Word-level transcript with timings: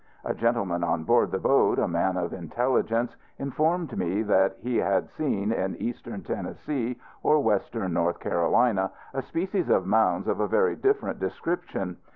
A 0.25 0.33
gentleman 0.33 0.83
on 0.83 1.03
board 1.03 1.29
the 1.29 1.37
boat, 1.37 1.77
a 1.77 1.87
man 1.87 2.17
of 2.17 2.33
intelligence, 2.33 3.15
informed 3.37 3.95
me, 3.95 4.23
that 4.23 4.57
he 4.59 4.77
had 4.77 5.11
seen, 5.11 5.51
in 5.51 5.75
Eastern 5.75 6.23
Tennessee 6.23 6.99
or 7.21 7.39
Western 7.43 7.93
North 7.93 8.19
Carolina, 8.19 8.91
a 9.13 9.21
species 9.21 9.69
of 9.69 9.85
mounds 9.85 10.27
of 10.27 10.39
a 10.39 10.47
very 10.47 10.75
different 10.75 11.19
description. 11.19 11.97